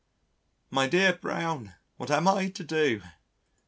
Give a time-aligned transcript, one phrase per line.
[0.71, 3.03] "My dear Brown, what am I to do?"